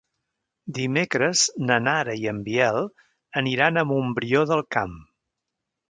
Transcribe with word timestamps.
Dimecres 0.77 1.43
na 1.67 1.77
Nara 1.89 2.17
i 2.23 2.27
en 2.33 2.41
Biel 2.49 2.81
aniran 3.45 3.79
a 3.79 3.85
Montbrió 3.95 4.45
del 4.55 4.69
Camp. 4.79 4.99